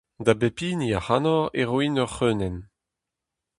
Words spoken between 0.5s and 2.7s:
hini ac'hanoc'h e roin ur c'hreunenn.